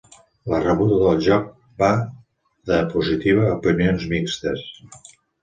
[0.51, 1.51] La rebuda del joc
[1.83, 1.89] va
[2.71, 4.67] de positiva a opinions mixtes.